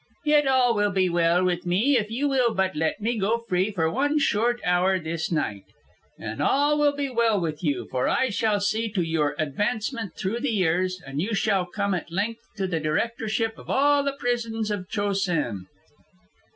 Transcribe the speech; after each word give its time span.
"Yet 0.25 0.47
all 0.47 0.73
will 0.73 0.89
be 0.89 1.09
well 1.09 1.45
with 1.45 1.63
me 1.67 1.95
if 1.95 2.09
you 2.09 2.27
will 2.27 2.55
but 2.55 2.75
let 2.75 2.99
me 3.01 3.19
go 3.19 3.37
free 3.47 3.69
for 3.69 3.87
one 3.87 4.17
short 4.17 4.59
hour 4.65 4.97
this 4.97 5.31
night. 5.31 5.61
And 6.17 6.41
all 6.41 6.79
will 6.79 6.95
be 6.95 7.07
well 7.11 7.39
with 7.39 7.63
you, 7.63 7.87
for 7.91 8.07
I 8.09 8.29
shall 8.29 8.59
see 8.59 8.89
to 8.93 9.03
your 9.03 9.35
advancement 9.37 10.17
through 10.17 10.39
the 10.39 10.49
years, 10.49 10.99
and 11.05 11.21
you 11.21 11.35
shall 11.35 11.67
come 11.67 11.93
at 11.93 12.11
length 12.11 12.41
to 12.57 12.65
the 12.65 12.79
directorship 12.79 13.59
of 13.59 13.69
all 13.69 14.03
the 14.03 14.17
prisons 14.19 14.71
of 14.71 14.89
Cho 14.89 15.13
sen." 15.13 15.67